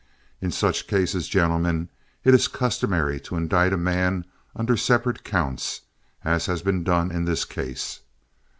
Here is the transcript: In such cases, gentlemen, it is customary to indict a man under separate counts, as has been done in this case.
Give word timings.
In 0.41 0.49
such 0.49 0.87
cases, 0.87 1.27
gentlemen, 1.27 1.87
it 2.23 2.33
is 2.33 2.47
customary 2.47 3.19
to 3.19 3.35
indict 3.35 3.71
a 3.71 3.77
man 3.77 4.25
under 4.55 4.75
separate 4.75 5.23
counts, 5.23 5.81
as 6.25 6.47
has 6.47 6.63
been 6.63 6.83
done 6.83 7.11
in 7.11 7.25
this 7.25 7.45
case. 7.45 7.99